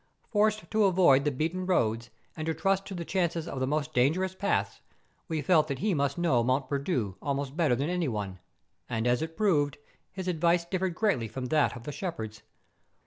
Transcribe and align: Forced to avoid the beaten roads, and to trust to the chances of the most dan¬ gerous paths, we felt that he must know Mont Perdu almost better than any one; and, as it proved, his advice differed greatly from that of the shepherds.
Forced 0.29 0.71
to 0.71 0.85
avoid 0.85 1.25
the 1.25 1.31
beaten 1.31 1.67
roads, 1.67 2.09
and 2.35 2.47
to 2.47 2.55
trust 2.55 2.87
to 2.87 2.95
the 2.95 3.05
chances 3.05 3.47
of 3.47 3.59
the 3.59 3.67
most 3.67 3.93
dan¬ 3.93 4.11
gerous 4.11 4.35
paths, 4.35 4.81
we 5.27 5.43
felt 5.43 5.67
that 5.67 5.77
he 5.77 5.93
must 5.93 6.17
know 6.17 6.41
Mont 6.41 6.67
Perdu 6.67 7.17
almost 7.21 7.55
better 7.55 7.75
than 7.75 7.91
any 7.91 8.07
one; 8.07 8.39
and, 8.89 9.05
as 9.05 9.21
it 9.21 9.37
proved, 9.37 9.77
his 10.11 10.27
advice 10.27 10.65
differed 10.65 10.95
greatly 10.95 11.27
from 11.27 11.45
that 11.49 11.75
of 11.75 11.83
the 11.83 11.91
shepherds. 11.91 12.41